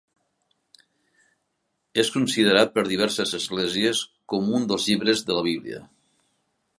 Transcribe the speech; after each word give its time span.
És 2.03 2.09
considerat 2.15 2.73
per 2.79 2.85
diverses 2.87 3.35
esglésies 3.41 4.01
com 4.35 4.49
un 4.61 4.69
dels 4.73 4.89
llibres 4.89 5.23
de 5.29 5.37
la 5.41 5.45
Bíblia. 5.53 5.83